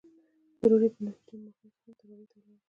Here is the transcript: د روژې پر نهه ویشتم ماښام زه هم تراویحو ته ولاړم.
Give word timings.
د 0.59 0.61
روژې 0.69 0.89
پر 0.93 1.01
نهه 1.05 1.11
ویشتم 1.15 1.37
ماښام 1.43 1.69
زه 1.73 1.81
هم 1.85 1.93
تراویحو 1.99 2.29
ته 2.35 2.35
ولاړم. 2.39 2.59